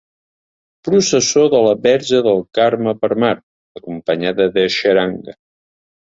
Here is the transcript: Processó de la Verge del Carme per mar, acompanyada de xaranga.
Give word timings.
Processó 0.87 1.41
de 1.53 1.59
la 1.65 1.73
Verge 1.83 2.21
del 2.27 2.41
Carme 2.59 2.93
per 3.03 3.09
mar, 3.23 3.33
acompanyada 3.81 4.47
de 4.57 4.63
xaranga. 4.77 5.37